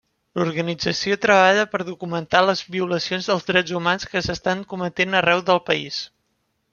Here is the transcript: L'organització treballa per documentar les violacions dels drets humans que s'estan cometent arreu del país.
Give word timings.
L'organització 0.37 1.17
treballa 1.25 1.65
per 1.73 1.81
documentar 1.89 2.41
les 2.47 2.63
violacions 2.77 3.29
dels 3.33 3.45
drets 3.51 3.75
humans 3.81 4.09
que 4.15 4.23
s'estan 4.29 4.65
cometent 4.73 5.19
arreu 5.21 5.45
del 5.51 5.63
país. 5.69 6.01